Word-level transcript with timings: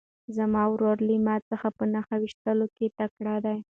زما 0.35 0.63
ورور 0.71 0.97
له 1.07 1.15
ما 1.25 1.35
څخه 1.49 1.67
په 1.77 1.83
نښه 1.93 2.15
ویشتلو 2.19 2.65
کې 2.75 2.85
تکړه 2.97 3.35
دی. 3.45 3.57